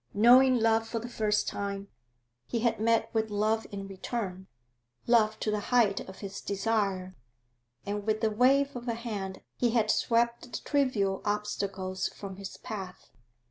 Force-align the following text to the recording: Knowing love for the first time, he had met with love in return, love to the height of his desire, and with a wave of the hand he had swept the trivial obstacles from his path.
Knowing 0.15 0.57
love 0.59 0.87
for 0.87 0.97
the 0.97 1.07
first 1.07 1.47
time, 1.47 1.87
he 2.47 2.61
had 2.61 2.79
met 2.79 3.13
with 3.13 3.29
love 3.29 3.67
in 3.71 3.87
return, 3.87 4.47
love 5.05 5.39
to 5.39 5.51
the 5.51 5.59
height 5.69 5.99
of 6.09 6.17
his 6.21 6.41
desire, 6.41 7.15
and 7.85 8.07
with 8.07 8.23
a 8.23 8.31
wave 8.31 8.75
of 8.75 8.87
the 8.87 8.95
hand 8.95 9.43
he 9.57 9.69
had 9.69 9.91
swept 9.91 10.41
the 10.51 10.59
trivial 10.67 11.21
obstacles 11.23 12.07
from 12.07 12.37
his 12.37 12.57
path. 12.57 13.11